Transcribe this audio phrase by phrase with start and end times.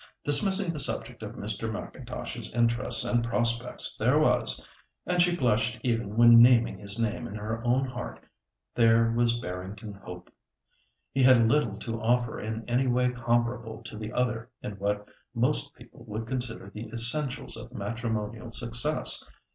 [0.23, 1.71] Dismissing the subject of Mr.
[1.71, 7.61] M'Intosh's interests and prospects, there was—and she blushed even when naming his name in her
[7.63, 10.31] own heart—there was Barrington Hope.
[11.11, 15.75] He had little to offer in any way comparable to the other in what most
[15.75, 19.23] people would consider the essentials of matrimonial success.